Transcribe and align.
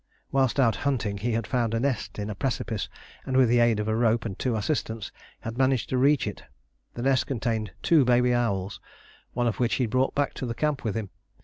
Whilst 0.31 0.59
out 0.59 0.77
hunting 0.77 1.19
he 1.19 1.33
had 1.33 1.45
found 1.45 1.75
a 1.75 1.79
nest 1.79 2.17
in 2.17 2.31
a 2.31 2.33
precipice, 2.33 2.89
and, 3.23 3.37
with 3.37 3.49
the 3.49 3.59
aid 3.59 3.79
of 3.79 3.87
a 3.87 3.95
rope 3.95 4.25
and 4.25 4.33
two 4.39 4.55
assistants, 4.55 5.11
had 5.41 5.59
managed 5.59 5.89
to 5.89 5.97
reach 5.99 6.25
it. 6.25 6.41
The 6.95 7.03
nest 7.03 7.27
contained 7.27 7.69
two 7.83 8.03
baby 8.03 8.33
owls, 8.33 8.81
one 9.33 9.45
of 9.45 9.59
which 9.59 9.75
he 9.75 9.85
brought 9.85 10.15
back 10.15 10.33
to 10.41 10.47
the 10.47 10.55
camp 10.55 10.83
with 10.83 10.95
him. 10.95 11.11